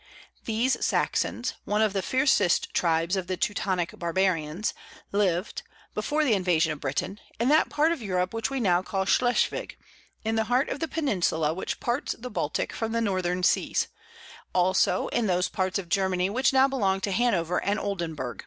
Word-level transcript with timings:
These 0.45 0.83
Saxons 0.83 1.53
one 1.63 1.83
of 1.83 1.93
the 1.93 2.01
fiercest 2.01 2.73
tribes 2.73 3.15
of 3.15 3.27
the 3.27 3.37
Teutonic 3.37 3.91
barbarians; 3.99 4.73
lived, 5.11 5.61
before 5.93 6.23
the 6.23 6.33
invasion 6.33 6.71
of 6.71 6.79
Britain, 6.79 7.19
in 7.39 7.49
that 7.49 7.69
part 7.69 7.91
of 7.91 8.01
Europe 8.01 8.33
which 8.33 8.49
we 8.49 8.59
now 8.59 8.81
call 8.81 9.05
Schleswig, 9.05 9.77
in 10.25 10.33
the 10.37 10.45
heart 10.45 10.69
of 10.69 10.79
the 10.79 10.87
peninsula 10.87 11.53
which 11.53 11.79
parts 11.79 12.15
the 12.17 12.31
Baltic 12.31 12.73
from 12.73 12.93
the 12.93 12.99
northern 13.01 13.43
seas; 13.43 13.89
also 14.55 15.07
in 15.09 15.27
those 15.27 15.49
parts 15.49 15.77
of 15.77 15.87
Germany 15.87 16.31
which 16.31 16.51
now 16.51 16.67
belong 16.67 16.99
to 17.01 17.11
Hanover 17.11 17.63
and 17.63 17.79
Oldenburg. 17.79 18.39